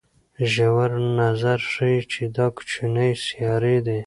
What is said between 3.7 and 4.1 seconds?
دي.